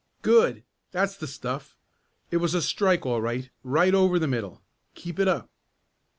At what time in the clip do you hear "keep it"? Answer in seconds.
4.95-5.27